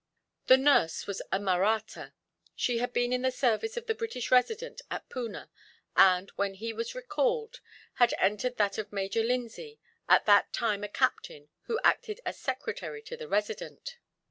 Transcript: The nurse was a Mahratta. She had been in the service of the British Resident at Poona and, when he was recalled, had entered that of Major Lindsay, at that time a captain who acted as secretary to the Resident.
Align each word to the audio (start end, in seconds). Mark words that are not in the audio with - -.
The 0.47 0.57
nurse 0.57 1.05
was 1.05 1.21
a 1.31 1.39
Mahratta. 1.39 2.15
She 2.55 2.79
had 2.79 2.91
been 2.91 3.13
in 3.13 3.21
the 3.21 3.29
service 3.29 3.77
of 3.77 3.85
the 3.85 3.93
British 3.93 4.31
Resident 4.31 4.81
at 4.89 5.07
Poona 5.09 5.47
and, 5.95 6.31
when 6.31 6.55
he 6.55 6.73
was 6.73 6.95
recalled, 6.95 7.61
had 7.93 8.15
entered 8.17 8.57
that 8.57 8.79
of 8.79 8.91
Major 8.91 9.21
Lindsay, 9.23 9.79
at 10.09 10.25
that 10.25 10.53
time 10.53 10.83
a 10.83 10.89
captain 10.89 11.49
who 11.65 11.79
acted 11.83 12.19
as 12.25 12.39
secretary 12.39 13.03
to 13.03 13.15
the 13.15 13.27
Resident. 13.27 13.99